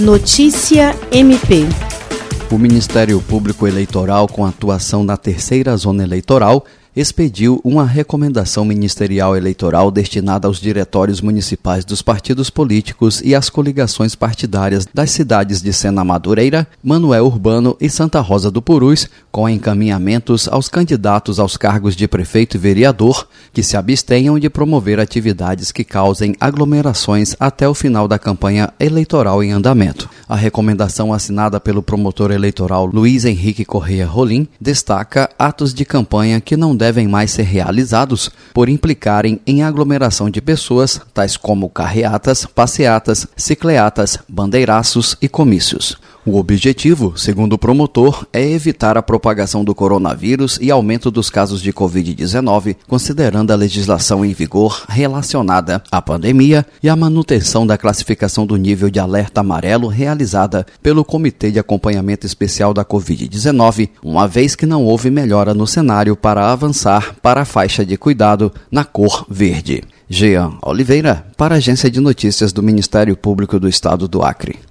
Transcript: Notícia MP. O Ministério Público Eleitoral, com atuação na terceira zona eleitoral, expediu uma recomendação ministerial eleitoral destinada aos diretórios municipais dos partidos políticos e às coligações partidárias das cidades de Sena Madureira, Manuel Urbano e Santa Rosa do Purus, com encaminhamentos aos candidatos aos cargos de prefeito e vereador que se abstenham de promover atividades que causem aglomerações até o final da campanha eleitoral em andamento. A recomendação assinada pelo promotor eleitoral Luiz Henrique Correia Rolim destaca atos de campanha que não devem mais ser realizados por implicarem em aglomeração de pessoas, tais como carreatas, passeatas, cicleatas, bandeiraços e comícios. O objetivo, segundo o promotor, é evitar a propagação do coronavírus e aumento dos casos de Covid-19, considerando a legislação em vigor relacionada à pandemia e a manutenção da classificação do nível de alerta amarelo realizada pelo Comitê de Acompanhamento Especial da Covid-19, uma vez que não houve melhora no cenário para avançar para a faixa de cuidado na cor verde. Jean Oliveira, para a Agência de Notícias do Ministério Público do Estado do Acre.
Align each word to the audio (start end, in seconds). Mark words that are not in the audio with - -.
Notícia 0.00 0.92
MP. 1.12 1.68
O 2.50 2.58
Ministério 2.58 3.20
Público 3.20 3.64
Eleitoral, 3.64 4.26
com 4.26 4.44
atuação 4.44 5.04
na 5.04 5.16
terceira 5.16 5.76
zona 5.76 6.02
eleitoral, 6.02 6.64
expediu 6.96 7.60
uma 7.64 7.84
recomendação 7.84 8.64
ministerial 8.64 9.36
eleitoral 9.36 9.90
destinada 9.90 10.46
aos 10.46 10.60
diretórios 10.60 11.20
municipais 11.20 11.84
dos 11.84 12.02
partidos 12.02 12.50
políticos 12.50 13.20
e 13.24 13.34
às 13.34 13.50
coligações 13.50 14.14
partidárias 14.14 14.86
das 14.92 15.10
cidades 15.10 15.60
de 15.60 15.72
Sena 15.72 16.04
Madureira, 16.04 16.66
Manuel 16.82 17.26
Urbano 17.26 17.76
e 17.80 17.90
Santa 17.90 18.20
Rosa 18.20 18.50
do 18.50 18.62
Purus, 18.62 19.08
com 19.32 19.48
encaminhamentos 19.48 20.46
aos 20.48 20.68
candidatos 20.68 21.40
aos 21.40 21.56
cargos 21.56 21.96
de 21.96 22.06
prefeito 22.06 22.56
e 22.56 22.60
vereador 22.60 23.26
que 23.52 23.62
se 23.62 23.76
abstenham 23.76 24.38
de 24.38 24.48
promover 24.48 25.00
atividades 25.00 25.72
que 25.72 25.82
causem 25.82 26.36
aglomerações 26.40 27.34
até 27.40 27.68
o 27.68 27.74
final 27.74 28.06
da 28.06 28.18
campanha 28.18 28.72
eleitoral 28.78 29.42
em 29.42 29.52
andamento. 29.52 30.08
A 30.28 30.36
recomendação 30.36 31.12
assinada 31.12 31.60
pelo 31.60 31.82
promotor 31.82 32.30
eleitoral 32.30 32.86
Luiz 32.86 33.24
Henrique 33.24 33.64
Correia 33.64 34.06
Rolim 34.06 34.48
destaca 34.58 35.28
atos 35.38 35.74
de 35.74 35.84
campanha 35.84 36.40
que 36.40 36.56
não 36.56 36.74
devem 36.74 37.06
mais 37.06 37.30
ser 37.30 37.42
realizados 37.42 38.30
por 38.54 38.68
implicarem 38.68 39.38
em 39.46 39.62
aglomeração 39.62 40.30
de 40.30 40.40
pessoas, 40.40 41.00
tais 41.12 41.36
como 41.36 41.68
carreatas, 41.68 42.46
passeatas, 42.46 43.26
cicleatas, 43.36 44.18
bandeiraços 44.28 45.16
e 45.20 45.28
comícios. 45.28 45.98
O 46.26 46.38
objetivo, 46.38 47.12
segundo 47.18 47.52
o 47.52 47.58
promotor, 47.58 48.26
é 48.32 48.42
evitar 48.42 48.96
a 48.96 49.02
propagação 49.02 49.62
do 49.62 49.74
coronavírus 49.74 50.58
e 50.58 50.70
aumento 50.70 51.10
dos 51.10 51.28
casos 51.28 51.60
de 51.60 51.70
Covid-19, 51.70 52.76
considerando 52.88 53.50
a 53.50 53.56
legislação 53.56 54.24
em 54.24 54.32
vigor 54.32 54.84
relacionada 54.88 55.82
à 55.92 56.00
pandemia 56.00 56.64
e 56.82 56.88
a 56.88 56.96
manutenção 56.96 57.66
da 57.66 57.76
classificação 57.76 58.46
do 58.46 58.56
nível 58.56 58.88
de 58.88 58.98
alerta 58.98 59.42
amarelo 59.42 59.86
realizada 59.86 60.64
pelo 60.82 61.04
Comitê 61.04 61.50
de 61.50 61.58
Acompanhamento 61.58 62.24
Especial 62.24 62.72
da 62.72 62.86
Covid-19, 62.86 63.90
uma 64.02 64.26
vez 64.26 64.56
que 64.56 64.64
não 64.64 64.82
houve 64.82 65.10
melhora 65.10 65.52
no 65.52 65.66
cenário 65.66 66.16
para 66.16 66.50
avançar 66.50 67.16
para 67.20 67.42
a 67.42 67.44
faixa 67.44 67.84
de 67.84 67.98
cuidado 67.98 68.50
na 68.70 68.82
cor 68.82 69.26
verde. 69.28 69.82
Jean 70.08 70.52
Oliveira, 70.62 71.26
para 71.36 71.56
a 71.56 71.58
Agência 71.58 71.90
de 71.90 72.00
Notícias 72.00 72.50
do 72.50 72.62
Ministério 72.62 73.14
Público 73.14 73.60
do 73.60 73.68
Estado 73.68 74.08
do 74.08 74.22
Acre. 74.22 74.58